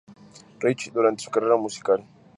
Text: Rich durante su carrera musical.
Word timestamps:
Rich 0.63 0.91
durante 0.93 1.23
su 1.25 1.29
carrera 1.29 1.57
musical. 1.57 2.03